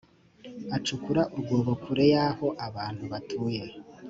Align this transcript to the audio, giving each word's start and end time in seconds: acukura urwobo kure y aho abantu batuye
acukura 0.77 1.21
urwobo 1.35 1.71
kure 1.83 2.05
y 2.13 2.15
aho 2.25 2.47
abantu 2.67 3.03
batuye 3.11 3.63